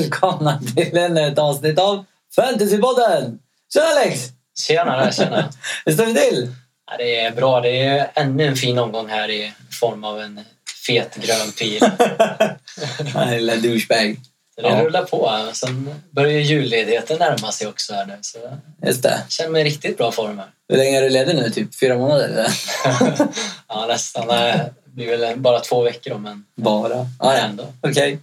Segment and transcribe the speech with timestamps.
[0.00, 2.04] välkomna till ännu ett avsnitt av
[2.36, 3.38] Fantasypodden!
[3.72, 4.20] Tjena Alex!
[4.58, 5.50] Tjena, tjena.
[5.84, 6.52] Hur står det till?
[6.90, 7.60] Ja, det är bra.
[7.60, 10.40] Det är ännu en fin omgång här i form av en
[10.86, 11.80] fet grön pil.
[13.30, 14.16] Lilla douchebag.
[14.56, 14.84] Det Ja.
[14.84, 15.48] rullar på.
[15.52, 18.18] Sen börjar ju julledigheten närma sig också här nu.
[18.20, 18.38] Så
[18.86, 19.08] Just det.
[19.08, 20.48] jag känner mig i riktigt bra form här.
[20.68, 21.50] Hur länge är du ledig nu?
[21.50, 22.24] Typ fyra månader?
[22.28, 22.48] Eller?
[23.68, 24.26] ja, nästan.
[24.28, 27.06] Det blir väl bara två veckor då, men Bara?
[27.20, 27.32] Ja.
[27.32, 27.64] ändå.
[27.80, 28.18] Okej.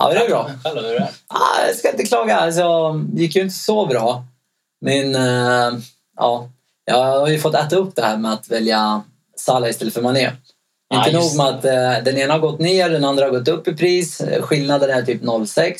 [0.00, 0.50] Ja, det är bra.
[0.64, 1.10] Själv, hur är det?
[1.26, 2.36] Ah, jag ska inte klaga.
[2.36, 4.24] Alltså, det gick ju inte så bra.
[4.80, 5.80] Men eh,
[6.16, 6.48] ja,
[6.84, 9.02] jag har ju fått äta upp det här med att välja
[9.36, 10.30] Salah istället för Mané.
[10.88, 13.48] Ja, inte nog med att eh, den ena har gått ner, den andra har gått
[13.48, 14.22] upp i pris.
[14.40, 15.74] Skillnaden är typ 0,6.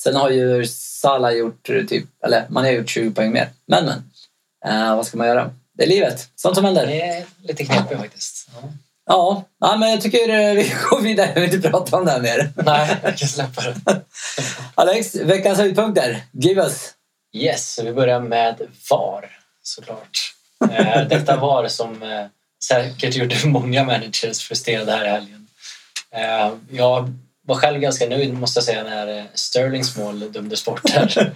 [0.00, 3.48] Sen har ju Salah gjort eh, typ, eller Mané har gjort 20 poäng mer.
[3.66, 4.02] Men men,
[4.66, 5.50] eh, vad ska man göra?
[5.74, 6.86] Det är livet, sånt som händer.
[6.86, 8.48] Det är lite knepigt faktiskt.
[8.54, 8.68] Ja.
[9.06, 11.32] Ja, ja men jag tycker eh, vi går vidare.
[11.34, 12.52] Jag vill inte prata om det här mer.
[12.56, 13.74] Nej, jag kan släppa det.
[14.74, 16.22] Alex, veckans höjdpunkter.
[16.32, 16.92] Give us.
[17.32, 20.34] Yes, vi börjar med VAR såklart.
[20.70, 22.26] Eh, detta VAR som eh,
[22.64, 25.42] säkert gjorde många managers frustrerade här i helgen.
[26.70, 27.14] Jag
[27.46, 31.34] var själv ganska nöjd måste jag säga när Sterlings mål dömdes bort här.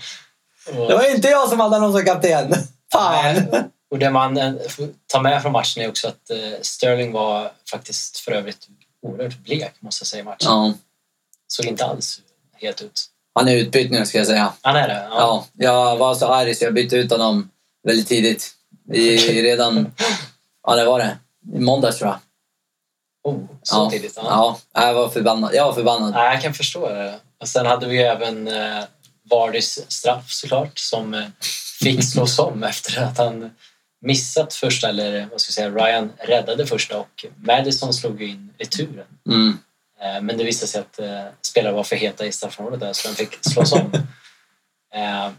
[0.67, 2.55] Det var inte jag som hade honom som kapten.
[2.93, 3.71] Fan!
[3.91, 7.53] Och det man eh, får ta med från matchen är också att eh, Sterling var
[7.71, 8.69] faktiskt för övrigt
[9.03, 10.39] oerhört blek måste jag säga i matchen.
[10.51, 10.73] Ja,
[11.49, 12.21] Såg inte alls
[12.53, 13.05] helt ut.
[13.35, 14.53] han är utbytt nu ska jag säga.
[14.63, 15.07] Han är det?
[15.11, 17.51] Ja, jag var så arg så jag bytte ut honom
[17.87, 18.51] väldigt tidigt.
[18.93, 19.93] I, redan,
[20.67, 21.19] ja det var det.
[21.55, 22.19] I måndags tror jag.
[23.23, 23.91] Oh, så Ja.
[23.91, 24.13] tidigt?
[24.17, 25.51] Ja, jag var förbannad.
[25.55, 26.11] Jag var förbannad.
[26.11, 27.21] Nej, jag kan förstå det.
[27.41, 28.85] Och sen hade vi även eh,
[29.31, 31.25] Vardys straff såklart som eh,
[31.81, 33.51] fick slås om efter att han
[34.01, 39.07] missat första, eller vad ska jag säga, Ryan räddade första och Madison slog in returen.
[39.27, 39.59] Mm.
[40.01, 43.09] Eh, men det visade sig att eh, spelare var för heta i straffområdet där så
[43.09, 43.93] den fick slås om.
[44.95, 45.31] eh,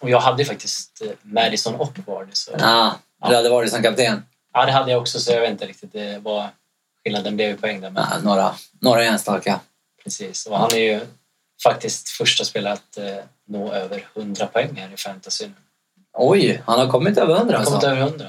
[0.00, 2.98] och jag hade faktiskt Madison och Vardy så Ja,
[3.28, 4.22] du hade varit som kapten.
[4.52, 6.48] ja, det hade jag också så jag vet inte riktigt vad
[7.04, 7.90] skillnaden blev i poäng där.
[7.90, 9.60] Men Ja, några, några enstaka.
[10.04, 11.00] Precis, och han är ju
[11.62, 12.98] faktiskt första spelare att
[13.48, 15.48] nå över 100 poäng här i fantasy.
[16.18, 17.88] Oj, han har kommit över hundra Han har kommit alltså.
[17.88, 18.26] över 100.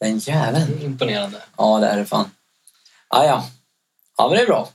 [0.00, 0.82] Den jäveln.
[0.82, 1.42] Imponerande.
[1.56, 2.30] Ja, det är det fan.
[3.08, 3.44] Ah, ja,
[4.18, 4.68] ja, men det är bra.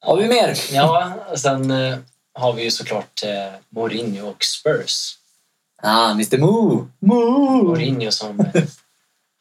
[0.00, 0.58] Har vi mer?
[0.72, 1.98] Ja, sen eh,
[2.34, 5.16] har vi ju såklart eh, Mourinho och Spurs.
[5.82, 6.88] Ah, Mr Moo.
[6.98, 7.62] Moo.
[7.62, 8.62] Mourinho som eh,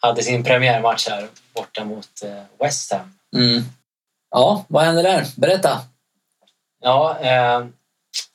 [0.02, 3.14] hade sin premiärmatch här borta mot eh, West Ham.
[3.36, 3.64] Mm.
[4.32, 5.28] Ja, vad hände där?
[5.36, 5.82] Berätta.
[6.84, 7.18] Ja,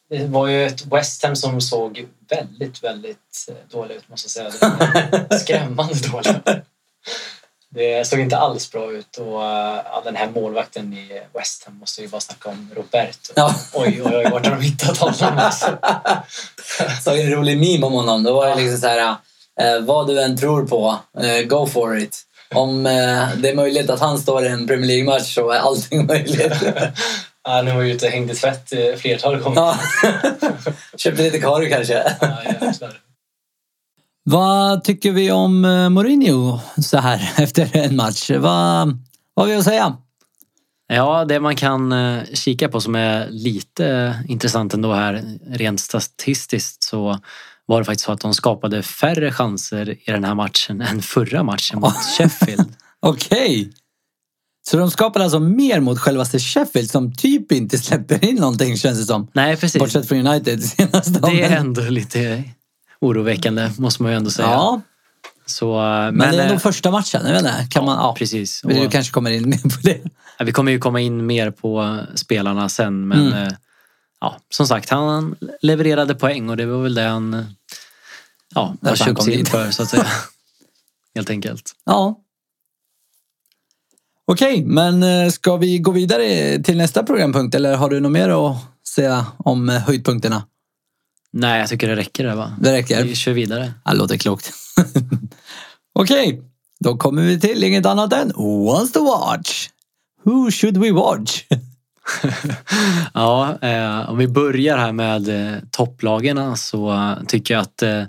[0.09, 2.06] det var ju ett West Ham som såg
[2.37, 4.70] väldigt, väldigt eh, dåligt ut måste jag säga.
[5.28, 6.66] Det Skrämmande dåligt.
[7.75, 11.78] Det såg inte alls bra ut och eh, ja, den här målvakten i West Ham
[11.78, 13.32] måste vi bara snacka om Roberto.
[13.37, 13.54] Ja.
[13.75, 15.38] Oj, oj, oj, vart har de hittat honom?
[15.38, 15.66] Alltså?
[17.04, 18.22] såg en rolig meme om honom.
[18.22, 19.16] Det var ju liksom så här,
[19.60, 22.22] eh, vad du än tror på, eh, go for it.
[22.54, 26.06] Om eh, det är möjligt att han står i en Premier League-match så är allting
[26.06, 26.53] möjligt.
[27.44, 29.56] Han var ute och hängde tvätt eh, flertal gånger.
[29.56, 29.78] ja.
[30.97, 32.16] Köpte lite korv kanske.
[32.20, 32.91] Ja.
[34.25, 38.30] Vad tycker vi om eh, Mourinho så här efter en match?
[38.30, 38.98] Vad,
[39.34, 39.97] vad vill jag säga?
[40.88, 46.82] Ja, det man kan eh, kika på som är lite intressant ändå här rent statistiskt
[46.82, 47.19] så
[47.66, 51.42] var det faktiskt så att de skapade färre chanser i den här matchen än förra
[51.42, 52.74] matchen mot Sheffield.
[53.00, 53.72] Okej.
[54.71, 58.99] Så de skapade alltså mer mot självaste Sheffield som typ inte släpper in någonting känns
[58.99, 59.28] det som.
[59.33, 59.78] Nej, precis.
[59.81, 61.23] Bortsett från United senast.
[61.23, 62.45] Det är ändå lite
[63.01, 64.49] oroväckande måste man ju ändå säga.
[64.49, 64.81] Ja,
[65.47, 67.21] Så, eh, men, men, det är eh, nog första matchen.
[67.25, 67.67] Jag vet inte.
[67.71, 68.61] Kan man, ja, precis.
[68.65, 70.01] Du Och, kanske kommer in mer på det.
[70.39, 73.47] ja, vi kommer ju komma in mer på eh, spelarna sen men Mm.
[73.47, 73.53] eh,
[74.21, 77.45] ja, som sagt han levererade poäng och det var väl det han eh,
[78.55, 80.06] ja, var köpt in för så att säga.
[81.15, 81.72] Helt enkelt.
[81.84, 82.19] Ja.
[84.33, 88.29] Okej, men eh, ska vi gå vidare till nästa programpunkt eller har du något mer
[88.29, 88.57] att
[88.95, 90.43] säga om eh, höjdpunkterna?
[91.33, 92.57] Nej, jag tycker det räcker det va?
[92.61, 93.05] Det räcker.
[93.05, 93.73] Vi kör vidare.
[93.84, 94.53] Det låter klokt.
[95.95, 96.43] Okej,
[96.81, 98.33] då kommer vi till inget annat än
[98.67, 99.69] Wants to watch.
[100.25, 101.43] Who should we watch?
[103.15, 108.05] Ja, eh, om vi börjar här med eh, topplagen så eh, tycker jag att eh,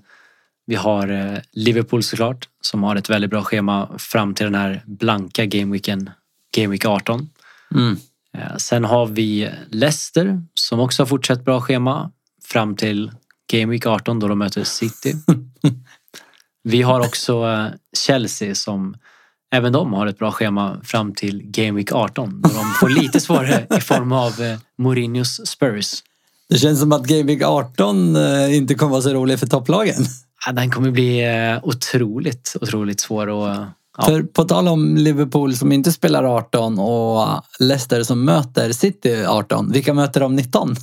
[0.66, 4.84] vi har eh, Liverpool såklart som har ett väldigt bra schema fram till den här
[4.86, 6.10] blanka gameweeken,
[6.56, 7.30] Gameweek 18.
[7.76, 7.98] Mm.
[8.38, 12.12] Eh, sen har vi Leicester som också har fortsatt bra schema
[12.46, 13.12] fram till
[13.52, 15.16] Gameweek 18 då de möter City.
[16.64, 17.68] Vi har också eh,
[17.98, 18.96] Chelsea som
[19.52, 23.68] även de har ett bra schema fram till Gameweek 18 då de får lite svårare
[23.78, 26.04] i form av Mourinhos Spurs.
[26.50, 30.06] Det känns som att Game Week 18 eh, inte kommer vara så rolig för topplagen.
[30.46, 33.68] Ja, den kommer bli eh, otroligt, otroligt svår att...
[33.98, 34.04] Ja.
[34.06, 37.28] För på tal om Liverpool som inte spelar 18 och
[37.60, 39.72] Leicester som möter City 18.
[39.72, 40.76] Vilka möter de 19?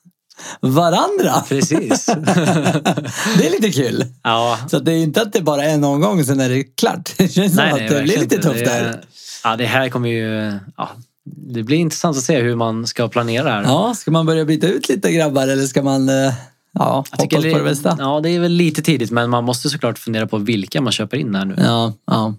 [0.60, 1.44] Varandra!
[1.48, 2.06] Precis.
[3.38, 4.04] det är lite kul.
[4.22, 4.58] Ja.
[4.70, 7.12] Så det är inte att det bara är en omgång sen är det klart.
[7.18, 9.00] Det känns som att det blir lite tufft Det- där.
[9.44, 10.58] Ja, det här kommer ju...
[10.76, 10.90] Ja,
[11.24, 13.62] det blir intressant att se hur man ska planera här.
[13.62, 16.32] Ja, ska man börja byta ut lite grabbar eller ska man eh,
[16.72, 17.96] ja, Jag tycker hoppas på det bästa?
[17.98, 21.16] Ja, det är väl lite tidigt men man måste såklart fundera på vilka man köper
[21.16, 21.54] in här nu.
[21.58, 22.34] Ja, ja.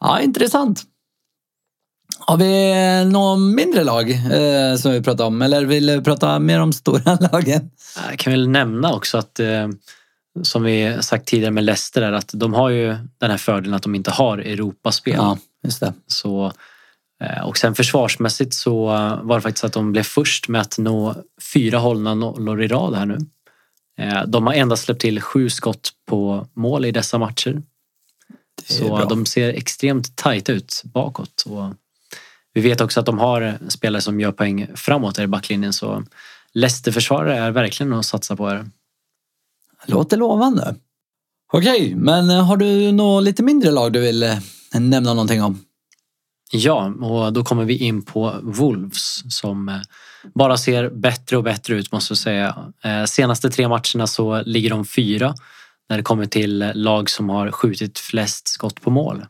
[0.00, 0.82] ja intressant.
[2.18, 5.42] Har vi några mindre lag eh, som vi pratar om?
[5.42, 7.70] Eller vill du prata mer om stora lagen?
[8.10, 9.68] Jag kan väl nämna också att eh,
[10.42, 13.82] som vi sagt tidigare med Leicester är att de har ju den här fördelen att
[13.82, 15.14] de inte har Europaspel.
[15.16, 15.92] Ja, just det.
[16.06, 16.52] Så,
[17.46, 21.14] och sen försvarsmässigt så eh, var det faktiskt att de blev först med att nå
[21.52, 23.18] fyra hållna nollor i rad här nu.
[23.98, 27.62] Eh, De har endast släppt till sju skott på mål i dessa matcher.
[28.66, 29.04] Så bra.
[29.04, 31.44] de ser extremt tajta ut bakåt.
[31.46, 31.74] Och
[32.52, 35.72] vi vet också att de har spelare som gör poäng framåt i backlinjen.
[35.72, 36.04] Så
[36.52, 38.70] Leicester-försvarare är verkligen att satsa på här.
[39.86, 40.74] Låter lovande.
[41.52, 44.38] Okej, men eh, har du något lite mindre lag du vill eh,
[44.72, 45.64] nämna någonting om?
[46.50, 49.80] Ja, och då kommer vi in på Wolves som eh,
[50.34, 52.72] bara ser bättre och bättre ut måste jag säga.
[52.82, 55.34] Eh, Senaste tre matcherna så ligger de fyra
[55.88, 59.26] när det kommer till lag som har skjutit flest skott på mål.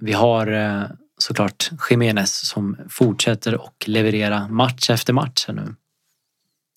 [0.00, 0.82] Vi har eh,
[1.18, 5.74] såklart Jiménez som fortsätter och leverera match efter match här nu.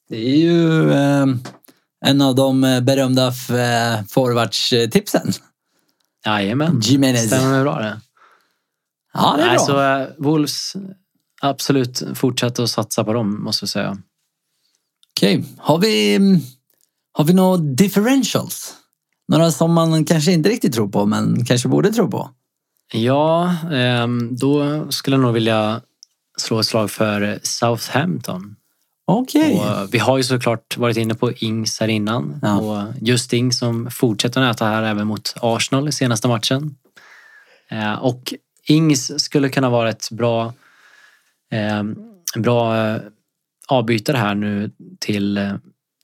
[0.10, 0.92] Det är ju
[2.06, 3.32] en av de berömda
[4.10, 5.32] forwardstipsen.
[6.26, 7.28] Jajamän, Jimenez.
[7.28, 8.02] stämmer bra det.
[9.14, 9.66] Ja, det är Nej, bra.
[9.66, 10.74] så eh, Wolves,
[11.42, 13.98] absolut fortsätter att satsa på dem måste jag säga.
[15.18, 16.40] Okej, har vi, mm,
[17.14, 18.74] har vi några differentials?
[19.28, 22.30] Några som man kanske inte riktigt tror på men kanske borde tro på?
[22.94, 25.82] Ja, ehm, då skulle jag nog vilja
[26.38, 28.56] slå ett slag för Southampton.
[29.06, 29.56] Okej.
[29.60, 32.40] Och eh, vi har ju såklart varit inne på Ings här innan.
[32.42, 32.58] Ja.
[32.60, 36.76] Och just Ings som fortsätter näta här även mot Arsenal i senaste matchen.
[37.70, 38.34] Eh, Och
[38.68, 40.54] Ings skulle kunna vara ett bra,
[41.52, 41.96] ehm,
[42.36, 43.02] en bra eh,
[43.68, 45.38] avbytare här nu till...
[45.38, 45.54] eh,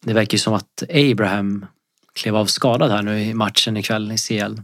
[0.05, 1.65] Det verkar ju som att Abraham
[2.13, 4.61] klev av skadad här nu i matchen ikväll i CL.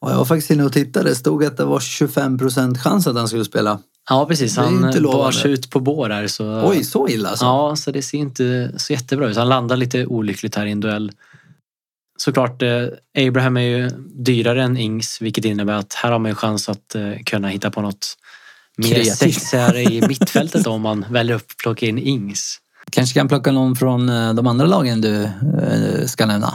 [0.00, 1.08] Och jag var faktiskt inne och tittade.
[1.08, 3.78] Det stod att det var 25 procent chans att han skulle spela.
[4.10, 4.82] Ja precis, han
[5.12, 6.26] bars ut på bår här.
[6.26, 6.68] Så...
[6.68, 7.44] Oj, så illa alltså?
[7.44, 9.36] Ja, så det ser inte så jättebra ut.
[9.36, 11.12] Han landar lite olyckligt här i en duell.
[12.20, 12.86] Såklart, eh,
[13.18, 13.88] Abraham är ju
[14.24, 17.70] dyrare än Ings vilket innebär att här har man ju chans att eh, kunna hitta
[17.70, 18.16] på något
[18.76, 22.58] mer sexigare i mittfältet då, om man väljer att plocka in Ings.
[22.90, 25.28] Kanske kan plocka någon från eh, de andra lagen du
[26.06, 26.54] ska nämna.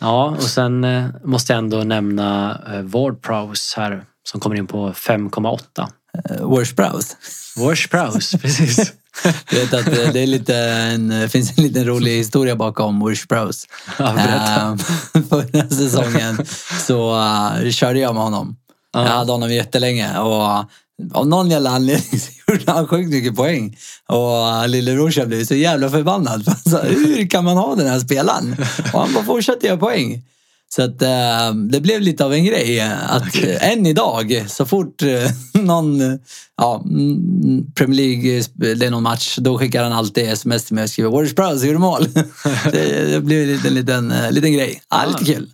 [0.00, 0.86] Ja, och sen
[1.24, 5.88] måste jag ändå nämna Ward Prowse här som kommer in på 5,8.
[6.30, 7.16] Eh, Worst Browse.
[7.56, 8.92] Ward Prowse, precis.
[9.50, 13.66] Vet att eh, det är lite en, finns en liten rolig historia bakom Worst Browse.
[13.98, 14.78] Ja, berätta.
[15.14, 16.46] Eh, Förra säsongen
[16.86, 18.56] så uh, körde jag med honom.
[18.92, 19.02] Ja.
[19.02, 20.64] Jag hade honom jättelänge och
[21.12, 23.76] av någon jävla anledning så gjorde han sjukt mycket poäng.
[24.06, 26.44] Och uh, lillebrorsan blev så jävla förbannad.
[26.44, 28.56] För han sa, hur kan man ha den här spelaren?
[28.92, 30.22] Och han bara fortsatte göra poäng.
[30.68, 32.78] Så att eh, det blev lite av en grej.
[32.80, 35.30] eh, Att eh, än idag, så fort eh,
[35.62, 36.18] någon eh,
[36.56, 40.74] ja, mm, Premier League, eh, det är någon match, då skickar han alltid sms till
[40.74, 42.04] mig och skriver Warriors Prowse gjorde mål.
[42.72, 44.82] det, det blev en liten, liten, eh, liten grej.
[44.90, 45.50] Ja, lite kul.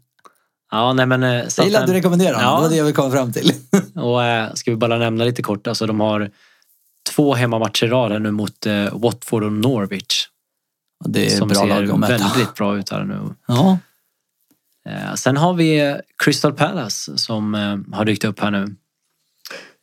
[0.70, 1.22] Ja, nej men...
[1.22, 2.42] eh, Jag gillar att du rekommenderar.
[2.42, 2.56] Ja.
[2.56, 3.52] Det var det jag ville komma fram till.
[3.94, 6.30] Och eh, ska vi bara nämna lite kort, alltså de har
[7.10, 10.28] två hemmamatcher i rad nu mot eh, Watford och Norwich.
[11.04, 13.18] Det är som bra ser lag väldigt bra ut här nu.
[13.48, 13.78] Ja.
[14.88, 18.76] Eh, sen har vi Crystal Palace som eh, har dykt upp här nu.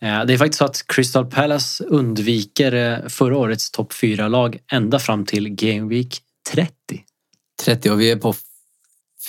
[0.01, 5.00] Eh, det är faktiskt så att Crystal Palace undviker förra årets topp fyra lag ända
[5.00, 6.74] fram till Game Week 30.
[7.65, 8.36] 30 och vi är på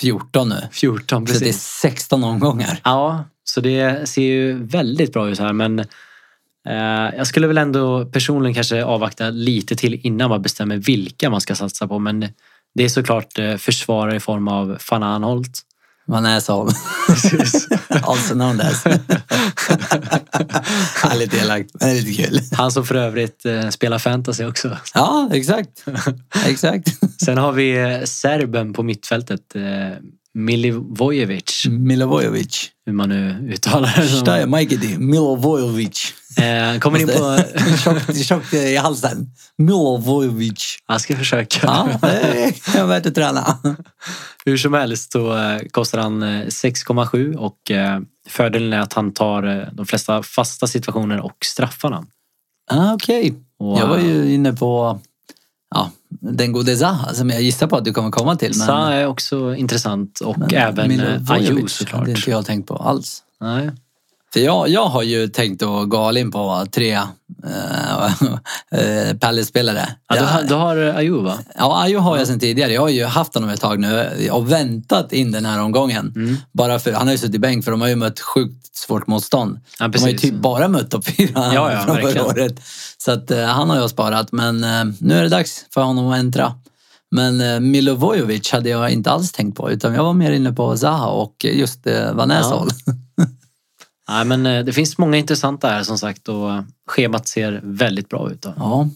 [0.01, 0.69] 14 nu.
[0.73, 1.63] 14 Så det är precis.
[1.63, 2.81] 16 omgångar.
[2.85, 5.85] Ja, så det ser ju väldigt bra ut här men
[7.17, 11.55] jag skulle väl ändå personligen kanske avvakta lite till innan man bestämmer vilka man ska
[11.55, 12.29] satsa på men
[12.75, 15.61] det är såklart eh, försvarare i form av Van Anholt.
[16.09, 16.71] Man är så.
[18.03, 18.85] also known as.
[21.03, 22.41] ja, lite elakt, men lite kul.
[22.53, 24.77] Han som för övrigt eh, spelar fantasy också.
[24.95, 25.85] Ja, exakt.
[26.47, 26.89] Exakt.
[27.25, 29.41] Sen har vi eh, serben på mittfältet,
[30.35, 32.71] Milivojevic, Milovojevic.
[32.87, 33.95] hur man nu uttalar
[34.77, 34.99] det.
[34.99, 36.15] Milovojevic.
[36.37, 37.39] Eh, kommer in på...
[37.85, 39.31] tjockt, tjockt i halsen.
[39.59, 40.77] Milovojevic.
[40.89, 41.59] Jag ska försöka.
[41.63, 43.59] Ja, det är värt att träna.
[44.45, 49.13] Hur som helst så eh, kostar han eh, 6,7 och eh, fördelen är att han
[49.13, 52.05] tar eh, de flesta fasta situationer och straffarna.
[52.71, 53.35] Ah, Okej.
[53.59, 55.01] Och, Jag var ju inne på
[55.75, 58.53] ja, den gode Zaha som jag gissar på att du kommer komma till.
[58.57, 62.09] Men, Sa är också intressant och men även eh, Ayew såklart.
[62.09, 63.23] inte jag tänkt på alls.
[63.41, 63.71] Nej.
[64.33, 66.93] För jag, jag har ju tänkt att gå all in på tre
[68.71, 69.89] äh, Palace-spelare.
[70.09, 71.39] Ja, du, har- du har Ayew va?
[71.59, 72.73] Ja, Ayo har jag sedan tidigare.
[72.73, 76.13] Jag har ju haft honom ett tag nu och väntat in den här omgången.
[76.17, 76.37] Mm.
[76.53, 79.07] Bara för, han har ju suttit i bänk för de har ju mött sjukt svårt
[79.07, 79.61] motstånd.
[79.79, 82.61] Ja, de har ju typ bara mött topp fyra Ja, ja, från förra året.
[82.99, 86.09] Så att, eh, han har jag sparat, men eh, nu är det dags för honom
[86.09, 86.55] att äntra.
[87.11, 90.77] Men eh, Milovojevic hade jag inte alls tänkt på, utan jag var mer inne på
[90.77, 92.69] Zaha och just eh, Van Näshåll.
[94.11, 98.09] Nej, men eh, det finns många intressanta här som sagt och eh, schemat ser väldigt
[98.09, 98.43] bra ut.
[98.43, 98.55] Då.
[98.57, 98.89] Ja.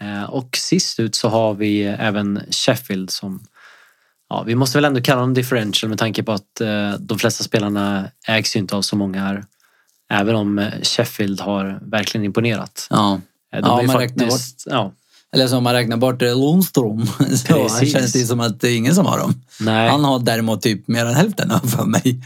[0.00, 3.40] Eh, Och sist ut så har vi även Sheffield som
[4.28, 6.60] Ja, vi måste väl ändå kalla dem differential med tanke på att
[6.98, 9.44] de flesta spelarna ägs ju inte av så många här.
[10.10, 12.86] Även om Sheffield har verkligen imponerat.
[12.90, 13.20] ja.
[13.52, 14.92] De Ja, man räknar faktiskt, ja,
[15.32, 17.92] Eller som man räknar bort Lundström, så Precis.
[17.92, 19.34] känns det som att det är ingen som har dem.
[19.60, 22.20] nej, Han har däremot typ mer än hälften av för mig.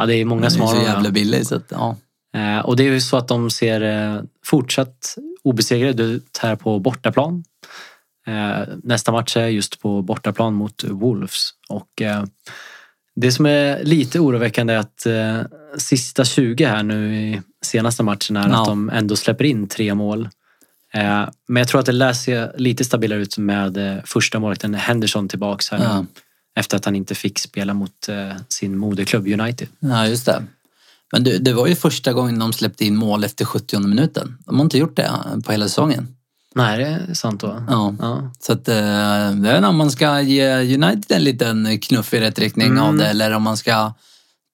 [0.00, 0.86] Ja, det är många som är har så dem.
[0.88, 0.92] ja.
[0.94, 1.96] jävla billig så att, ja.
[2.34, 6.78] Eh, Och det är ju så att de ser eh, fortsatt obesegrade ut här på
[6.78, 7.44] bortaplan.
[8.26, 11.50] Eh, Nästa match är just på bortaplan mot Wolves.
[11.68, 12.02] Och
[13.16, 15.06] det som är lite oroväckande är att
[15.78, 18.60] sista 20 här nu i senaste matchen är Ja.
[18.60, 20.28] att de ändå släpper in tre mål.
[21.48, 25.78] Men jag tror att det läser lite stabilare ut med första målvakten Henderson tillbaks här
[25.82, 26.04] Ja.
[26.58, 29.68] Efter att han inte fick spela mot eh, sin moderklubb United.
[29.80, 30.42] ja, just det.
[31.12, 34.38] Men det, det var ju första gången de släppte in mål efter 70 minuten.
[34.46, 35.10] De har inte gjort det
[35.44, 36.08] på hela säsongen.
[36.54, 37.64] Nej, det är sant då.
[37.68, 37.94] Ja.
[38.00, 38.32] Ja.
[38.40, 42.38] Så att, jag vet inte om man ska ge United en liten knuff i rätt
[42.38, 42.82] riktning Mm.
[42.82, 43.92] av det eller om man ska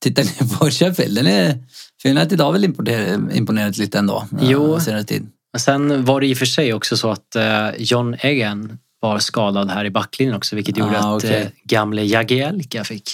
[0.03, 1.15] titta ner på Sheffield.
[1.15, 1.59] Den är,
[2.03, 4.81] för United har väl imponerat, imponerat lite ändå eh, Jo.
[4.81, 5.27] senare tid.
[5.53, 9.19] Men Sen var det i och för sig också så att eh, John Egan var
[9.19, 13.11] skadad här i backlinjen också vilket gjorde Ah, att eh, gamle Jagielka fick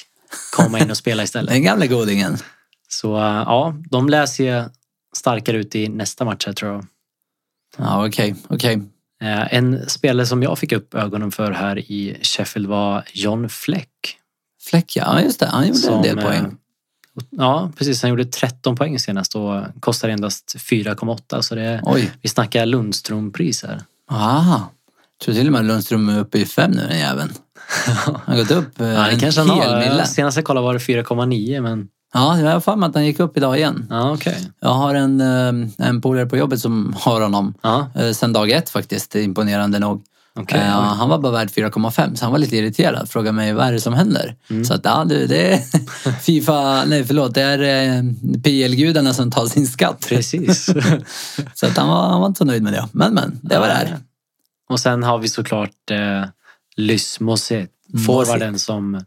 [0.56, 1.50] komma in och spela istället.
[1.52, 2.36] Den gamla godingen.
[2.88, 4.64] Så eh, ja, de läser ju
[5.16, 6.86] starkare ut i nästa match här tror jag.
[7.76, 8.82] Ja, okej, okej.
[9.22, 14.18] Eh, En spelare som jag fick upp ögonen för här i Sheffield var John Fleck.
[14.62, 15.46] Fläck, ja just det.
[15.46, 16.56] Han gjorde en del eh, poäng.
[17.30, 18.02] Ja, precis.
[18.02, 22.10] Han gjorde 13 poäng senast och kostar endast 4,8 så det är, Oj.
[22.22, 23.82] vi snackar Lundström-pris här.
[24.10, 24.70] Aha.
[25.24, 27.32] Tror till och med Lundström är uppe i fem nu den jäveln.
[28.04, 30.06] Han har gått upp eh, Ja, en kanske hel mille.
[30.06, 33.20] Senast jag kollade var det 4,9 men Ja, jag har för mig att han gick
[33.20, 33.86] upp idag igen.
[33.90, 34.36] ja okej.
[34.60, 38.50] Jag har en, eh, en polare på jobbet som har honom Ja, eh, sen dag
[38.50, 40.02] ett faktiskt, imponerande nog.
[40.40, 40.60] okej.
[40.60, 43.08] Eh, han var bara värd 4,5 så han var lite irriterad.
[43.10, 44.36] Frågade mig vad är det som händer?
[44.50, 44.64] Mm.
[44.64, 45.60] Så att ja du, det är
[46.20, 47.58] Fifa, nej förlåt, det är
[47.96, 48.02] eh,
[48.42, 50.06] PL-gudarna som tar sin skatt.
[50.08, 50.64] Precis.
[51.54, 52.88] Så att han, var, han var inte så nöjd med det.
[52.92, 53.98] Men men, det var det här.
[54.72, 56.24] Och sen har vi såklart eh,
[56.76, 57.70] Lys Moset,
[58.06, 59.04] forwarden som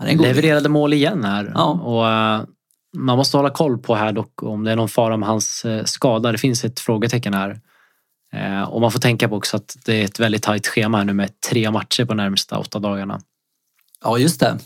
[0.00, 1.52] levererade mål igen här.
[1.54, 1.64] Ja.
[1.64, 2.42] Och, eh,
[2.96, 5.84] man måste hålla koll på här dock om det är någon fara med hans eh,
[5.84, 6.32] skada.
[6.32, 7.60] Det finns ett frågetecken här.
[8.32, 11.04] Eh, och man får tänka på också att det är ett väldigt tajt schema här
[11.04, 13.20] nu med tre matcher på närmsta åtta dagarna.
[14.04, 14.58] Ja, just det.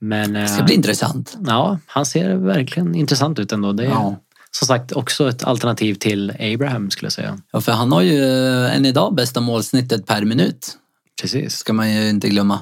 [0.00, 1.36] Men Det eh, ska bli intressant.
[1.46, 3.72] ja, han ser verkligen intressant ut ändå.
[3.72, 4.16] Det Ja.
[4.58, 7.38] Som sagt också ett alternativ till Abraham skulle jag säga.
[7.52, 10.76] ja, för han har ju eh, än idag bästa målsnittet per minut.
[11.22, 11.56] Precis.
[11.56, 12.60] ska man ju inte glömma.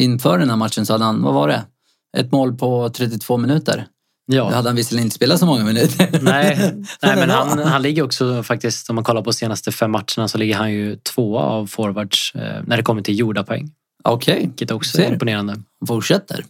[0.00, 1.64] Inför den här matchen så hade han, vad var det?
[2.16, 3.86] Ett mål på 32 minuter.
[4.26, 4.44] Ja.
[4.50, 6.18] Då hade han visserligen inte spelat så många minuter.
[6.22, 10.28] Nej, nej men han, han ligger också faktiskt, om man kollar på senaste fem matcherna
[10.28, 13.70] så ligger han ju tvåa av forwards eh, när det kommer till gjorda poäng.
[14.04, 15.62] Okej, Vilket också Ser är imponerande.
[15.88, 16.44] fortsätter.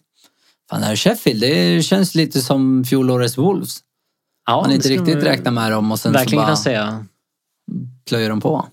[0.71, 3.79] Fan, det här Sheffield, det känns lite som fjolårets Wolves.
[4.47, 7.07] Ja, Man inte riktigt man räkna med dem och sen så bara kan säga.
[8.09, 8.67] plöjer de på.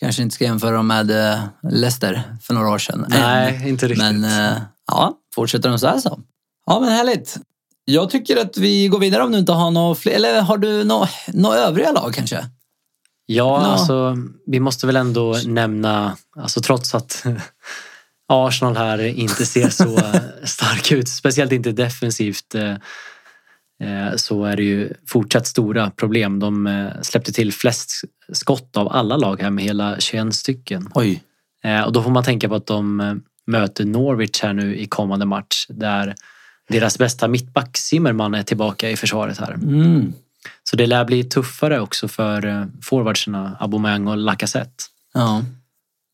[0.00, 1.40] Kanske inte ska jämföra dem med eh,
[1.70, 3.06] Leicester för några år sedan.
[3.08, 3.98] Nej, inte riktigt.
[4.04, 6.20] Men eh, ja, fortsätter de så här så.
[6.66, 7.36] Ja, men härligt.
[7.84, 10.84] Jag tycker att vi går vidare om du inte har några fler, eller har du
[10.84, 12.36] några nå övriga lag kanske?
[12.36, 12.44] ja,
[13.26, 13.66] Ja.
[13.66, 14.16] alltså
[14.46, 17.24] vi måste väl ändå nämna, alltså trots att
[18.28, 20.00] Arsenal här inte ser så
[20.44, 22.76] stark ut, speciellt inte defensivt, eh, eh,
[24.16, 26.40] så är det ju fortsatt stora problem.
[26.40, 27.90] De eh, släppte till flest
[28.32, 30.88] skott av alla lag här med hela 21 stycken.
[30.94, 31.22] Oj.
[31.64, 33.14] Eh, Och då får man tänka på att de eh,
[33.46, 36.14] möter Norwich här nu i kommande match där
[36.68, 39.52] deras bästa mittback Zimmerman är tillbaka i försvaret här.
[39.52, 40.12] Mm.
[40.62, 44.84] Så det lär bli tuffare också för eh, forwardserna Aubameyang och Lacazette.
[45.14, 45.44] Ja.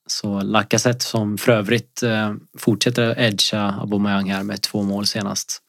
[0.06, 5.62] Så Lacazette som för övrigt eh, fortsätter edga Aubameyang här med två mål senast.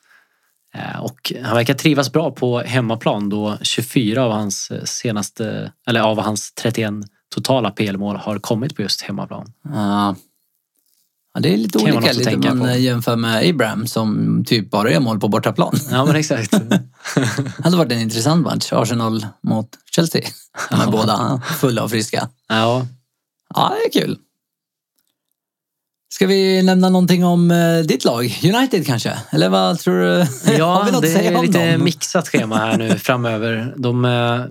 [0.76, 6.02] Eh, och han verkar trivas bra på hemmaplan då 24 av hans eh, senaste, eller
[6.02, 6.94] av hans 31
[7.36, 9.54] totala PL-mål har kommit på just hemmaplan.
[9.64, 10.16] Ja.
[11.34, 12.74] Ja, det är lite Kan olika lite tänka om man på.
[12.74, 15.74] jämför med Abraham som typ bara gör mål på bortaplan.
[15.92, 16.52] Ja men exakt.
[17.16, 20.22] Det hade varit en intressant match, Arsenal mot Chelsea.
[20.70, 20.92] De är Ja.
[20.92, 22.30] båda fulla och friska.
[22.48, 22.86] ja,
[23.56, 24.18] Ja, det är kul.
[26.14, 28.40] Ska vi nämna någonting om eh, ditt lag?
[28.44, 29.14] United kanske?
[29.32, 30.08] Eller vad tror du?
[30.52, 31.84] Har ja det är lite dem?
[31.84, 33.74] mixat schema här nu framöver.
[33.78, 34.42] De eh,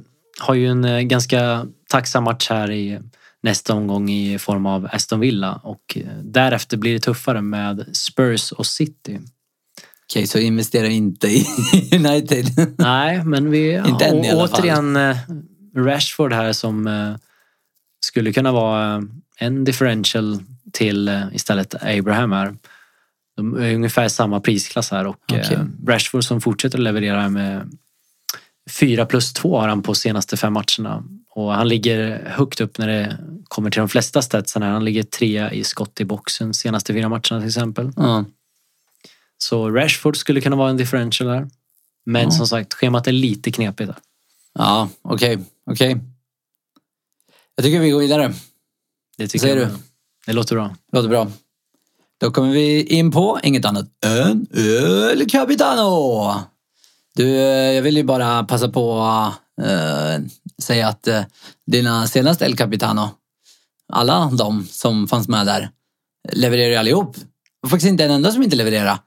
[0.41, 3.01] har ju en eh, ganska tacksam match här i
[3.43, 8.67] nästa omgång i form av Aston Villa och därefter blir det tuffare med Spurs och
[8.67, 9.21] City.
[10.11, 11.47] Okej, så investera inte i
[11.93, 12.75] United.
[12.79, 14.61] Nej, men vi Inte än i alla fall.
[14.61, 14.99] återigen
[15.77, 16.89] Rashford här som
[18.05, 19.03] skulle kunna vara
[19.39, 20.39] en differential
[20.73, 22.57] till eh, istället Abraham här.
[23.37, 27.71] De är ungefär samma prisklass här och eh, Rashford som fortsätter att leverera med
[28.71, 31.05] 4 plus 2 har han på senaste fem matcherna.
[31.31, 34.71] Och han ligger högt upp när det kommer till de flesta statsen här.
[34.71, 37.93] Han ligger trea i skott i boxen senaste fyra matcherna till exempel.
[37.97, 38.25] Ja.
[39.39, 41.49] Så Rashford skulle kunna vara en differential här.
[42.07, 42.31] Men Ja.
[42.31, 43.91] som sagt, schemat är lite knepigt.
[44.55, 46.01] Ja, okej, okej.
[47.55, 48.33] Jag tycker vi går vidare.
[49.17, 49.69] Det tycker Säger jag.
[49.69, 49.75] du?
[50.27, 50.77] Det låter bra.
[50.93, 51.31] Låter bra.
[52.21, 56.35] Då kommer vi in på inget annat än El Capitano.
[57.15, 60.25] Du, eh, jag vill ju bara passa på att eh,
[60.63, 61.23] säga att eh,
[61.67, 63.11] dina senaste El Capitano,
[63.93, 65.71] alla de som fanns med där,
[66.33, 67.17] levererar ju allihop.
[67.17, 67.23] Det
[67.61, 68.99] var faktiskt inte en enda som inte levererade.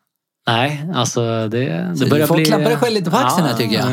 [0.47, 2.45] Nej, alltså det, Så det börjar du får bli...
[2.45, 3.91] klappa dig själv lite på axeln här, tycker jag.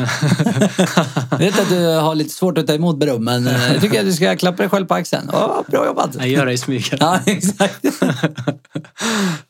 [1.31, 3.99] Jag vet att du har lite svårt att ta emot beröm, men eh, jag tycker
[3.99, 5.29] att du ska klappa dig själv på axeln.
[5.33, 6.15] Åh, bra jobbat!
[6.15, 6.85] jag gör det i smyg.
[6.99, 7.85] Ja, exakt.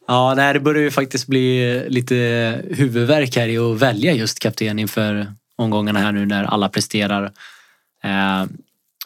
[0.07, 2.15] Ja, nej, det börjar ju faktiskt bli lite
[2.69, 7.23] huvudvärk här i att välja just kapten inför omgångarna här nu när alla presterar.
[8.03, 8.45] Eh,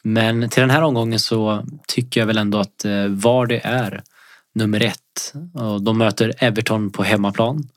[0.03, 4.03] Men till den här omgången så tycker jag väl ändå att eh, Vardy är
[4.55, 5.33] nummer ett.
[5.53, 7.67] Och de möter Everton på hemmaplan.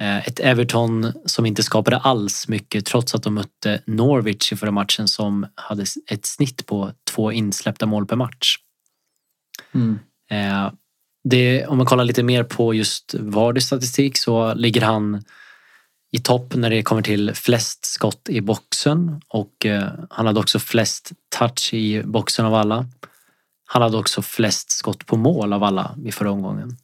[0.00, 4.70] Eh, Ett Everton som inte skapade alls mycket trots att de mötte Norwich i förra
[4.70, 8.56] matchen som hade ett snitt på två insläppta mål per match.
[9.74, 9.98] Mm.
[10.30, 10.72] Eh,
[11.24, 15.24] det, om man kollar lite mer på just Vardys statistik så ligger han
[16.12, 20.58] i topp när det kommer till flest skott i boxen och eh, han hade också
[20.58, 22.86] flest touch i boxen av alla.
[23.66, 26.76] Han hade också flest skott på mål av alla i förra omgången.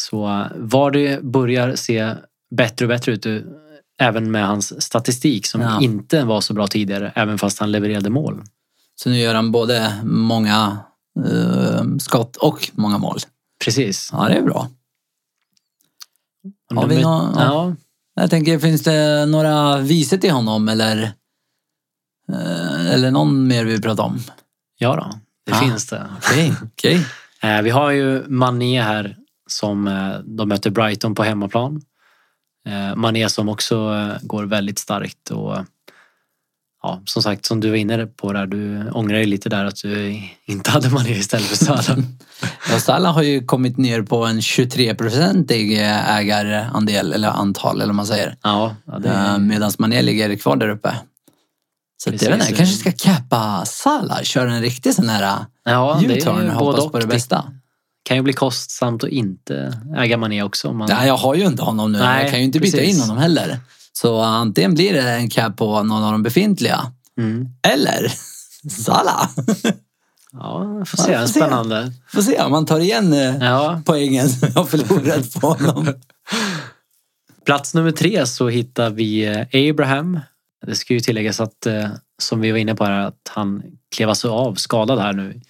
[0.00, 2.14] Så eh, Vardy börjar se
[2.56, 3.38] bättre och bättre ut eh,
[3.98, 5.80] även med hans statistik som Ja.
[5.80, 8.42] inte var så bra tidigare även fast han levererade mål.
[8.94, 10.78] Så nu gör han både många
[11.30, 13.18] eh, skott och många mål.
[13.64, 14.08] Precis.
[14.12, 14.68] Ja, det är bra.
[16.74, 17.42] Har vi nummer- nå- ja.
[17.44, 17.74] ja,
[18.22, 21.02] Jag tänker, finns det några visor till honom eller,
[22.32, 24.18] eh, eller någon mer vi vill prata om?
[24.78, 25.60] Ja då, det Ah.
[25.60, 26.06] finns det.
[26.18, 27.06] Okej, okej.
[27.42, 31.82] Eh, vi har ju Mané här som eh, de möter Brighton på hemmaplan.
[32.68, 35.56] Eh, Mané som också eh, går väldigt starkt och
[36.82, 39.82] ja, som sagt som du var inne på där, du ångrar dig lite där att
[39.82, 41.98] du inte hade Mané istället för Salah.
[42.70, 48.06] Ja, Salah har ju kommit ner på en 23-procentig ägarandel, eller antal eller vad man
[48.06, 48.36] säger.
[48.42, 50.94] ja, ja, det, Medan Mané ligger kvar där uppe.
[51.96, 55.98] Så jag vet inte, jag kanske ska cappa Salah, köra en riktig sån här ja,
[56.00, 57.44] det är U-turn ju både hoppas på det bästa.
[58.06, 60.72] Kan ju bli kostsamt att inte äga Mané också.
[60.72, 61.98] Man, Nej, jag har ju inte honom nu.
[61.98, 62.94] Nej, jag kan ju inte byta precis.
[62.94, 63.58] in honom heller.
[63.92, 66.92] Så antingen blir det en cap på någon av de befintliga.
[67.18, 67.48] mm.
[67.62, 68.12] Eller
[68.70, 69.28] Salah.
[70.32, 71.18] Ja, får Ja, se.
[71.18, 71.32] får se.
[71.32, 71.92] Spännande.
[72.12, 73.80] Får se om man tar igen eh, Ja.
[73.84, 75.94] poängen som jag förlorat på honom.
[77.46, 80.20] Plats nummer tre så hittar vi eh, Abraham.
[80.66, 81.88] Det ska ju tilläggas att, eh,
[82.22, 83.62] som vi var inne på här, att han
[83.96, 85.40] klev alltså av skadad här nu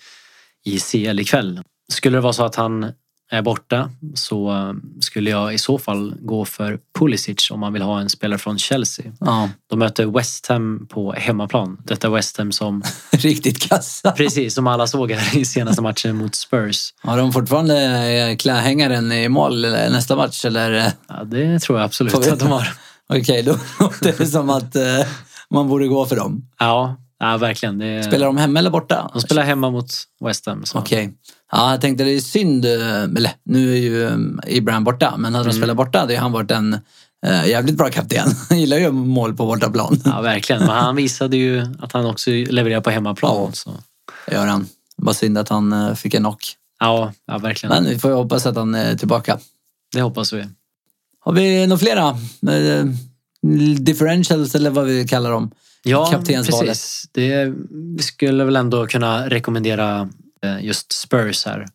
[0.64, 1.62] i CL ikväll.
[1.92, 2.92] Skulle det vara så att han
[3.30, 7.82] är borta så eh, skulle jag i så fall gå för Pulisic om man vill
[7.82, 9.04] ha en spelare från Chelsea.
[9.20, 11.78] Ja, De möter West Ham på hemmaplan.
[11.84, 14.10] Detta West Ham som, riktigt kassa.
[14.12, 16.94] precis som alla såg här i senaste matchen mot Spurs.
[17.02, 17.84] Har de fortfarande
[18.30, 20.44] eh, klädhängaren i mål eller nästa match?
[20.44, 20.72] Eller?
[20.72, 22.68] eh, Ja, det tror jag absolut att de har.
[23.08, 24.82] Okej, då låter det som att eh,
[25.50, 26.48] man borde gå för dem.
[26.58, 27.78] Ja, ja verkligen.
[27.78, 29.10] Det, Spelar de hemma eller borta?
[29.12, 29.92] De spelar hemma mot
[30.24, 30.64] West Ham.
[30.66, 31.12] så- Okej.
[31.52, 35.34] Ja, jag tänkte det är synd, eh, eller nu är ju eh, Ibrahim borta, men
[35.34, 35.60] hade de Mm.
[35.62, 36.78] spelat borta hade han varit en
[37.26, 38.28] Eh, jävligt bra kapten.
[38.48, 40.00] Han gillar ju mål på bortaplan.
[40.04, 40.60] Ja, verkligen.
[40.62, 43.34] Men han visade ju att han också levererar på hemmaplan.
[43.36, 43.50] Ja.
[43.52, 43.70] Så.
[44.32, 44.68] Gör han.
[44.96, 46.44] Bara synd att han fick en knock.
[46.80, 47.74] Ja, ja, verkligen.
[47.82, 49.38] Men vi får ju hoppas att han är tillbaka.
[49.92, 50.44] Det hoppas vi.
[51.20, 52.18] Har vi några flera?
[53.78, 55.50] Differentials eller vad vi kallar dem?
[55.90, 56.06] Ja,
[56.66, 57.04] precis.
[57.12, 57.54] Det,
[58.00, 60.08] skulle väl ändå kunna rekommendera
[60.42, 61.66] eh, just Spurs här.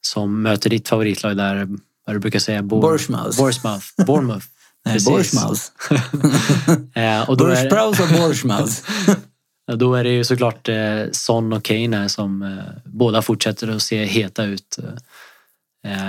[0.00, 1.68] Som möter ditt favoritlag där,
[2.06, 2.62] vad du brukar säga?
[2.62, 3.38] Bor- Bournemouth.
[3.38, 3.86] Bournemouth.
[4.06, 4.46] Bournemouth.
[4.84, 4.98] Nej.
[5.04, 5.62] Bournemouth.
[6.94, 7.66] Eh, och då är,
[8.00, 8.72] och Bournemouth.
[9.76, 14.04] då är det ju såklart eh, Son och Kane här som båda fortsätter att se
[14.04, 14.78] heta ut.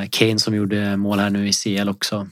[0.10, 2.28] Kane som gjorde mål här nu i CL också.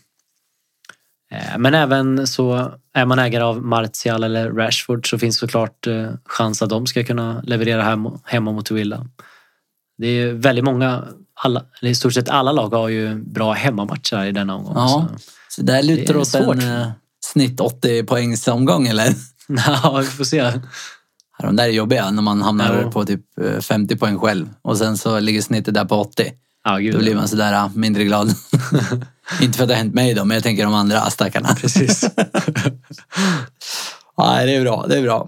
[1.32, 6.10] Eh, men även så är man ägare av Martial eller Rashford så finns såklart eh,
[6.26, 9.06] chans att de ska kunna leverera hem, hemma mot Villa.
[9.98, 14.32] Det är väldigt många, alla, i stort sett alla lag har ju bra hemmamatcher i
[14.32, 14.74] denna omgång.
[14.76, 15.08] Ja.
[15.10, 15.24] Så.
[15.50, 16.56] Så där lutar Det åt svårt.
[16.64, 16.88] en eh,
[17.26, 19.14] snitt 80 poängs omgång eller?
[19.68, 20.52] Ja, vi får se.
[21.42, 22.92] De där är jobbiga när man hamnar Ja.
[22.92, 26.32] på typ eh, 50 poäng själv och sen så ligger snittet där på 80.
[26.64, 26.94] Ja, gud.
[26.94, 28.28] Då blir man sådär ah, mindre glad.
[29.42, 31.56] Inte för att det har hänt mig då, men jag tänker de andra stackarna.
[31.56, 32.04] Precis.
[34.18, 34.86] Nej, det är bra.
[34.88, 35.28] Det är bra.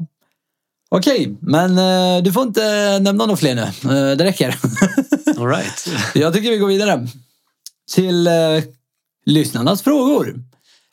[0.90, 3.62] Okej, men eh, du får inte nämna några fler nu.
[3.62, 4.56] Eh, det räcker.
[5.38, 5.90] All right.
[6.14, 7.08] Jag tycker vi går vidare
[7.94, 8.34] till eh,
[9.26, 10.36] lyssnarnas frågor.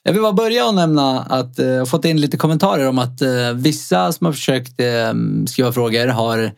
[0.03, 3.23] Jag vill bara börja och nämna att eh, jag fått in lite kommentarer om att
[3.23, 5.13] eh, vissa som har försökt eh,
[5.47, 6.53] skriva frågor har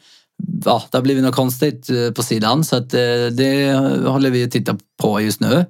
[0.65, 3.01] Ja, det har blivit något konstigt eh, på sidan så att eh,
[3.33, 3.73] det
[4.07, 5.65] håller vi att titta på just nu.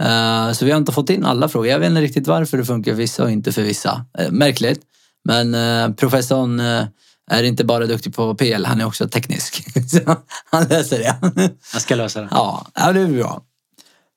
[0.00, 1.68] Eh, Så vi har inte fått in alla frågor.
[1.68, 4.04] Jag vet inte riktigt varför det funkar för vissa och inte för vissa.
[4.30, 4.80] Märkligt.
[5.24, 6.60] Men professorn
[7.30, 9.64] är inte bara duktig på PL, han är också teknisk.
[9.90, 10.16] Så
[10.50, 11.16] han löser det.
[11.72, 12.28] Jag ska lösa det.
[12.30, 13.42] Ja, det är bra.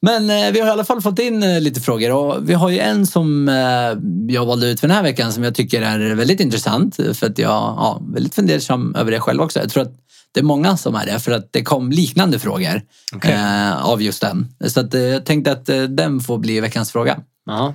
[0.06, 2.70] Men eh, vi har i alla fall fått in eh, lite frågor och vi har
[2.70, 6.16] ju en som eh, jag valde ut för den här veckan som jag tycker är
[6.16, 9.60] väldigt intressant för att jag ja, väldigt fundersam över det själv också.
[9.60, 9.94] Jag tror att
[10.34, 12.82] det är många som är det för att det kom liknande frågor
[13.16, 13.32] Okej.
[13.32, 14.48] eh, av just den.
[14.68, 17.20] Så att, eh, jag tänkte att eh, den får bli veckans fråga.
[17.46, 17.74] Ja.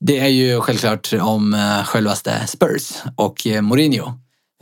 [0.00, 4.12] Det är ju självklart om självaste Spurs och Mourinho.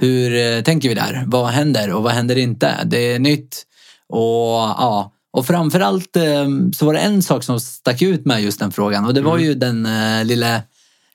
[0.01, 1.25] Hur tänker vi där?
[1.27, 2.75] Vad händer och vad händer inte?
[2.85, 3.63] Det är nytt
[4.09, 8.61] och ja, och framförallt eh, så var det en sak som stack ut med just
[8.61, 10.63] den frågan och det var ju den eh, lille,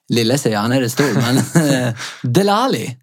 [0.09, 1.37] lille säger jag, han är det stor, men
[1.87, 2.97] eh, Delali.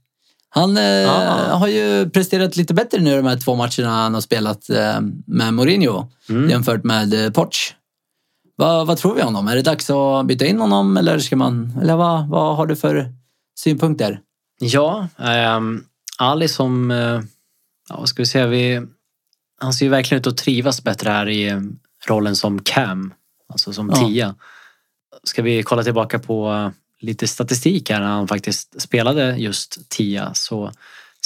[0.48, 1.56] Han eh, Ah.
[1.56, 5.54] har ju presterat lite bättre nu de här två matcherna han har spelat eh, med
[5.54, 6.50] Mourinho Mm.
[6.50, 7.74] jämfört med eh, Poch.
[8.56, 9.48] Vad, vad tror vi om honom?
[9.48, 11.78] Är det dags att byta in honom eller ska man...
[11.82, 13.12] Eller vad, vad har du för
[13.58, 14.20] synpunkter?
[14.60, 15.84] Ja, ehm,
[16.18, 17.20] Ali som, eh,
[17.88, 18.82] ja, vad ska vi säga, vi,
[19.60, 21.60] han ser ju verkligen ut att trivas bättre här i eh,
[22.08, 23.14] rollen som Cam,
[23.48, 24.08] alltså som Ja.
[24.08, 24.34] tia.
[25.24, 30.34] Ska vi kolla tillbaka på eh, lite statistik här när han faktiskt spelade just tia
[30.34, 30.72] så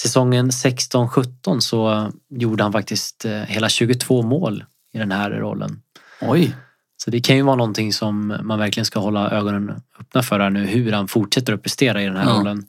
[0.01, 5.83] säsongen 16-17 så gjorde han faktiskt eh, hela 22 mål i den här rollen.
[6.21, 6.57] Oj.
[6.97, 10.51] Så det kan ju vara någonting som man verkligen ska hålla ögonen öppna för här
[10.51, 12.31] nu, hur han fortsätter att prestera i den här Ja.
[12.41, 12.67] rollen.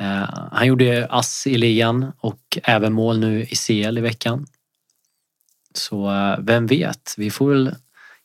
[0.00, 4.46] Eh, han gjorde ass i ligan och även mål nu i CL i veckan.
[5.74, 7.74] Så eh, vem vet, vi får väl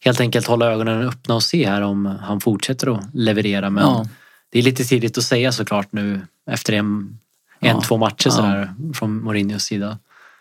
[0.06, 3.70] helt enkelt hålla ögonen öppna och se här om han fortsätter att leverera.
[3.70, 4.08] Men Ja.
[4.52, 7.20] det är lite tidigt att säga såklart nu efter en,
[7.60, 7.82] en Ja.
[7.82, 8.32] två matcher Ja.
[8.32, 9.98] sådär från Mourinhos sida.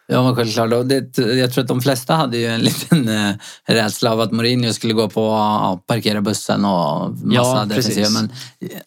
[0.06, 0.70] Ja, men självklart.
[0.88, 3.34] Det, jag tror att de flesta hade ju en liten eh,
[3.64, 8.08] rädsla av att Mourinho skulle gå på ja, parkera bussen och massa Ja, defensiva.
[8.10, 8.32] Men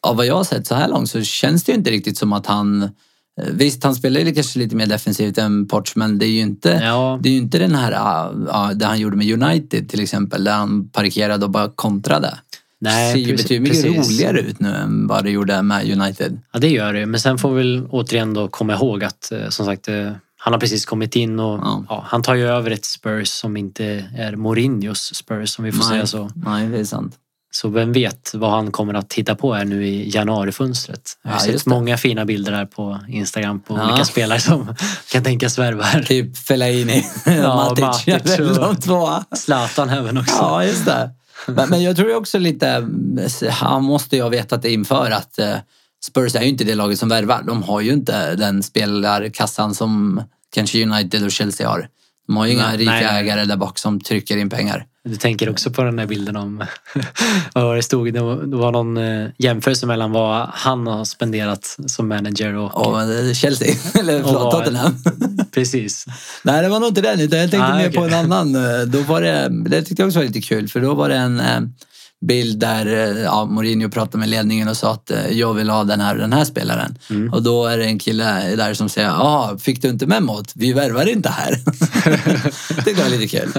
[0.02, 2.34] av vad jag har sett så här långt så känns det ju inte riktigt som
[2.34, 2.90] att han...
[3.42, 6.40] eh, Visst, han spelar ju kanske lite mer defensivt än Poch, men det är ju
[6.40, 6.70] inte...
[6.84, 10.44] Ja, Det är inte den här, ja, ja, det han gjorde med United till exempel,
[10.44, 12.38] där han parkerade och bara kontrade.
[12.82, 14.12] Nej, det ser ju precis- betydligt mycket precis.
[14.20, 16.40] roligare ut nu än vad det gjorde med United.
[16.54, 17.06] Ja, det gör det.
[17.06, 20.54] Men sen får vi väl återigen då komma ihåg att eh, som sagt, eh, han
[20.54, 21.86] har precis kommit in och Ja.
[21.90, 23.86] ja, han tar ju över ett Spurs som inte
[24.18, 25.88] är Mourinhos Spurs om vi får Nej.
[25.90, 26.30] säga så.
[26.36, 27.16] Nej, det är sant.
[27.62, 31.18] Så vem vet vad han kommer att hitta på här nu i januarifönstret.
[31.24, 33.90] Jag har Ja, sett många fina bilder här på Instagram på Ja.
[33.90, 34.76] olika spelare som
[35.12, 36.04] kan tänkas värva här.
[36.04, 39.10] Typ Fellaini, Ja, Matic, Matic och- de två.
[39.36, 40.36] Zlatan även också.
[40.40, 41.10] Ja, just det.
[41.48, 42.88] Men, men jag tror också lite,
[43.50, 45.56] han måste ju ha vetat det inför att eh,
[46.06, 47.44] Spurs är ju inte det laget som värvar.
[47.48, 50.22] De har ju inte den spelarkassan som
[50.56, 51.88] kanske United och Chelsea har.
[52.28, 54.86] De har ju inga Nej, rika nej, ägare där bak som trycker in pengar.
[55.04, 56.64] Du tänker också på den där bilden om
[57.54, 58.14] vad var det stod?
[58.14, 63.34] Det var, någon eh, jämförelse mellan vad han har spenderat som manager och Och eh,
[63.34, 64.96] Chelsea, eller förlåt, Tottenham.
[65.54, 66.06] precis.
[66.44, 67.98] Nej, det var nog inte den, utan jag tänkte Ah, mer okej.
[67.98, 68.56] på en annan.
[68.56, 71.16] eh, Då var det, det tyckte jag också var lite kul, för då var det
[71.16, 71.42] en...
[72.28, 75.84] bild där eh, ja, Mourinho pratade med ledningen och sa att eh, jag vill ha
[75.84, 76.98] den här den här spelaren.
[77.10, 77.34] Mm.
[77.34, 80.52] Och då är det en kille där som säger, ja, fick du inte memot?
[80.56, 81.52] Vi värvar inte här.
[82.86, 83.52] det var lite kul.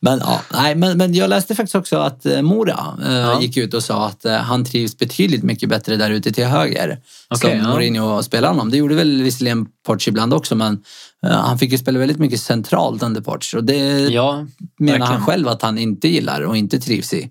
[0.00, 3.40] Men, ja, nej, men, men jag läste faktiskt också att eh, Mora eh, Ja.
[3.40, 6.98] gick ut och sa att eh, han trivs betydligt mycket bättre där ute till höger.
[7.28, 7.68] Okej, som ja.
[7.72, 8.70] Mourinho spelar honom.
[8.70, 10.78] Det gjorde väl visserligen Poch ibland också men
[11.26, 13.54] eh, han fick ju spela väldigt mycket centralt under Poch.
[13.56, 14.46] Och det Ja,
[14.78, 17.28] menar han själv att han inte gillar och inte trivs i.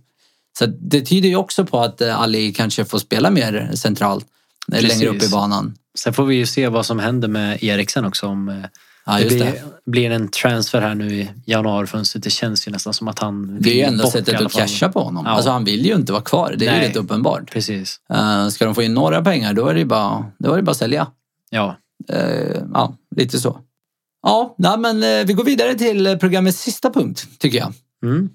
[0.59, 4.25] Så det tyder ju också på att eh, Ali kanske får spela mer centralt.
[4.71, 4.99] eh, Precis.
[4.99, 5.75] Längre upp i banan.
[5.99, 8.27] sen får vi ju se vad som händer med Eriksen också.
[8.27, 8.55] Om eh,
[9.09, 9.63] Ja, det blir, det.
[9.85, 12.23] blir en transfer här nu i januarifönstret.
[12.23, 14.89] Det känns ju nästan som att han vill Det är ju enda sättet att casha
[14.89, 15.25] på honom.
[15.25, 15.31] Ja.
[15.31, 16.55] Alltså han vill ju inte vara kvar.
[16.57, 16.89] Det är ju Nej.
[16.89, 17.51] rätt uppenbart.
[17.51, 17.99] Precis.
[18.13, 20.63] Uh, ska de få in några pengar då är det ju bara, då är det
[20.63, 21.07] bara att sälja.
[21.49, 21.77] Ja,
[22.09, 23.59] Eh, ja, lite så.
[24.23, 27.73] Ja, nej, men eh, vi går vidare till eh, programmets sista punkt tycker jag.
[28.03, 28.29] mm.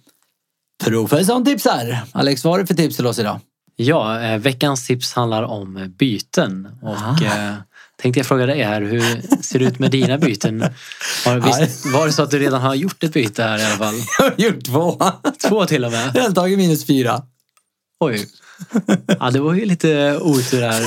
[0.85, 1.99] Professorn tipsar.
[2.13, 3.41] Alex, vad har du för tips till oss idag?
[3.77, 6.69] ja eh, veckans tips handlar om eh, byten.
[6.83, 7.25] Och Ah.
[7.25, 7.55] eh,
[8.03, 10.65] tänkte jag fråga dig här, hur ser det ut med dina byten?
[11.25, 13.77] Har, visst, var det så att du redan har gjort ett byte här i alla
[13.77, 13.95] fall?
[14.19, 15.01] Jag har gjort två.
[15.49, 16.11] Två till och med?
[16.15, 17.23] Jag har tagit minus fyra.
[18.01, 18.27] Oj.
[19.21, 20.83] Ja, det var ju lite otur här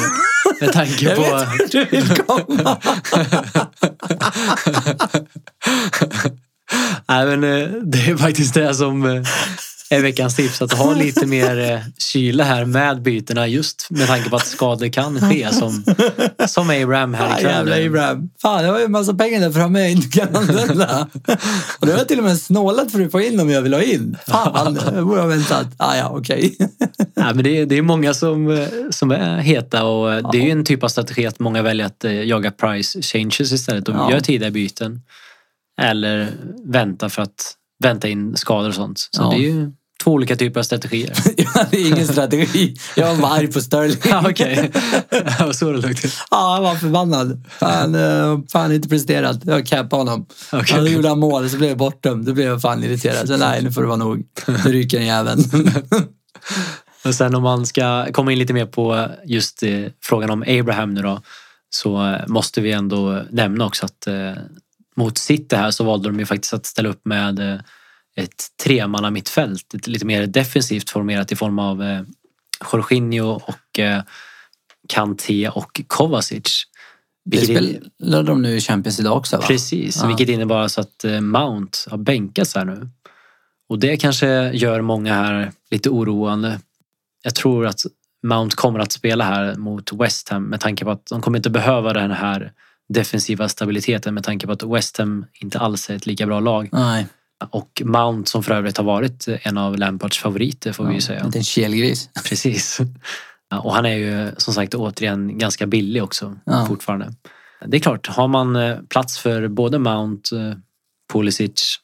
[0.62, 1.22] med tanke Jag på...
[1.22, 2.78] vet vart du vill komma.
[7.08, 9.24] Nej, men eh, det är faktiskt det som
[9.90, 10.62] är veckans tips.
[10.62, 14.88] Att ha lite mer eh, kyla här med bytena just med tanke på att skador
[14.88, 15.84] kan ske som,
[16.48, 17.52] som Abraham här Ah, ikväll.
[17.70, 18.30] jävla Abraham.
[18.42, 21.08] Fan, jag har ju en massa pengar där framme jag inte kan använda.
[21.80, 23.74] Och då har jag till och med snålat för att få in dem jag vill
[23.74, 24.18] ha in.
[24.28, 25.68] Fan, jag borde ha väntat.
[25.78, 26.56] Ah, ja, okej.
[27.16, 30.38] Nej, men det, är, det är många som, eh, som är heta och eh, det
[30.38, 33.96] är ju en typ av strategi att många väljer att jaga price changes istället och
[33.96, 34.12] Ja.
[34.12, 35.02] gör tidiga byten.
[35.82, 36.32] Eller
[36.66, 39.00] vänta för att vänta in skador och sånt.
[39.12, 39.30] Så Ja.
[39.30, 39.72] det är ju
[40.04, 41.14] två olika typer av strategier.
[41.38, 42.76] Jag hade ingen strategi.
[42.96, 43.98] Jag var bara arg på Sterling.
[44.10, 44.72] Ja, Okej,
[45.10, 46.10] det var så det låg till.
[46.32, 47.46] Ja, han var förbannad.
[47.60, 49.40] Han uh, fan inte presterat.
[49.44, 50.26] Jag cappade honom.
[50.52, 50.76] Okej.
[50.78, 52.26] Ja, då gjorde han mål så blev jag bortdömd.
[52.26, 53.28] Då blev jag fan irriterad.
[53.28, 54.24] Så nej, nu får det vara nog.
[54.48, 55.44] Nu ryker den jäveln.
[57.06, 60.94] Och sen om man ska komma in lite mer på just eh, frågan om Abraham
[60.94, 61.22] nu då.
[61.70, 64.32] Så eh, måste vi ändå nämna också att eh,
[64.96, 67.60] mot City här så valde de ju faktiskt att ställa upp med eh,
[68.16, 69.74] ett tremanna mittfält.
[69.74, 72.02] Ett lite mer defensivt formerat i form av eh,
[72.74, 74.04] Jorginho och eh,
[74.90, 76.64] Kanté och Kovacic.
[77.26, 79.44] Det Vilket in- spelar de nu i Champions idag också va?
[79.48, 80.08] Precis, Ja.
[80.08, 82.90] vilket innebär alltså att Mount har bänkats här nu.
[83.70, 86.60] Och det kanske gör många här lite oroande.
[87.24, 87.80] Jag tror att
[88.24, 91.50] Mount kommer att spela här mot West Ham med tanke på att de kommer inte
[91.50, 92.52] behöva den här
[92.94, 96.70] defensiva stabiliteten med tanke på att West Ham inte alls är ett lika bra lag.
[96.72, 97.08] Nej.
[97.50, 101.20] Och Mount som för övrigt har varit en av Lampards favoriter får vi ju säga.
[101.20, 102.10] En liten kelgris.
[102.30, 102.80] Precis.
[103.50, 106.66] Ja, Och han är ju som sagt återigen ganska billig också Ja.
[106.68, 107.14] fortfarande.
[107.66, 110.54] Det är klart, har man eh, plats för både Mount, eh,
[111.14, 111.80] Pulisic,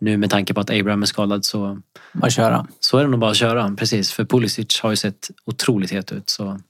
[0.00, 1.78] nu med tanke på att Abraham är skadad så,
[2.12, 2.66] Bara köra.
[2.80, 3.74] så är det nog bara att köra.
[3.76, 6.30] Precis, för Pulisic har ju sett otroligt het ut.
[6.30, 6.60] Så.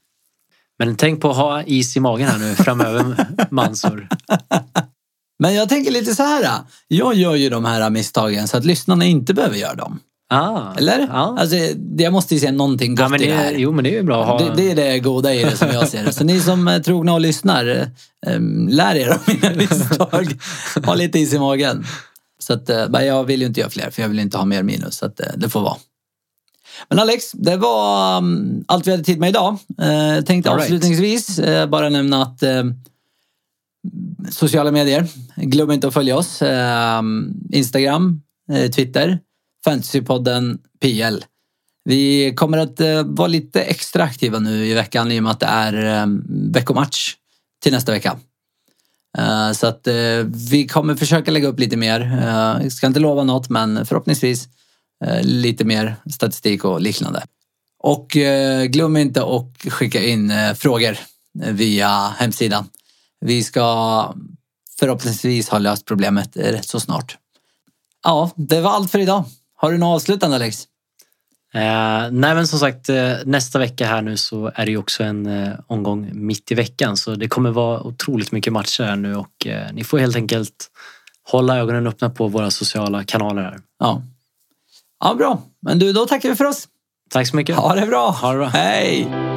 [0.79, 4.09] Men tänk på att ha is i magen här nu framöver, Mansur.
[5.39, 6.59] Men jag tänker lite så här.
[6.89, 10.01] Jag gör ju de här misstagen så att lyssnarna inte behöver göra dem.
[10.31, 10.99] Ah, Eller?
[11.13, 11.37] Ja.
[11.39, 11.57] Alltså,
[11.99, 13.53] jag måste ju se någonting gott Ja, men i det, det här.
[13.53, 14.49] är- jo, men det är bra att ha...
[14.55, 16.13] Det, det är det goda i det som jag ser det.
[16.13, 17.67] Så ni som är trogna och lyssnar,
[18.27, 20.39] eh, lär er av mina misstag.
[20.87, 21.85] Ha lite is i magen.
[22.43, 24.63] Så att, eh, jag vill ju inte göra fler för jag vill inte ha mer
[24.63, 24.97] minus.
[24.97, 25.77] Så att, eh, det får vara.
[26.89, 29.59] Men Alex, det var um, allt vi hade tid med idag.
[29.81, 30.73] Eh, Jag tänkte All right.
[30.73, 32.65] avslutningsvis eh, bara nämna att eh,
[34.31, 35.07] sociala medier,
[35.37, 36.43] glöm inte att följa oss.
[37.53, 38.23] Instagram,
[38.75, 39.19] Twitter,
[39.65, 41.25] Fantasypodden PL.
[41.85, 45.47] Vi kommer att vara lite extra aktiva nu i veckan i och med att det
[45.47, 46.07] är
[46.53, 47.15] veckomatch
[47.63, 48.17] till nästa vecka.
[49.55, 49.89] Så att
[50.51, 52.01] vi kommer försöka lägga upp lite mer.
[52.63, 54.49] Jag ska inte lova något men förhoppningsvis
[55.23, 57.23] lite mer statistik och liknande.
[57.83, 60.97] Och eh, glöm inte att skicka in eh, frågor
[61.43, 61.89] eh, via
[62.19, 62.69] hemsidan.
[63.21, 64.15] Vi ska
[64.79, 67.17] förhoppningsvis ha löst problemet eh, rätt så snart.
[68.05, 69.25] Ja, det var allt för idag.
[69.57, 70.69] Har du något avslutande Alex?
[71.55, 75.05] Eh, nej men som sagt eh, nästa vecka här nu så är det ju också
[75.05, 79.17] en eh, omgång mitt i veckan så det kommer vara otroligt mycket matcher här nu
[79.17, 80.71] och eh, ni får helt enkelt
[81.23, 83.59] hålla ögonen öppna på våra sociala kanaler här.
[83.79, 84.03] Ja.
[85.01, 85.43] Ja, bra.
[85.63, 86.69] Men du, då tackar vi för oss.
[87.11, 87.57] Tack så mycket.
[87.57, 88.11] Ha det bra.
[88.11, 88.47] Ha det bra.
[88.47, 89.34] Hej!